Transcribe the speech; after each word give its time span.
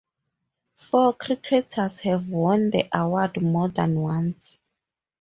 Four 0.77 1.13
cricketers 1.13 1.99
have 1.99 2.27
won 2.27 2.71
the 2.71 2.89
award 2.91 3.39
more 3.39 3.69
than 3.69 3.99
once. 3.99 4.57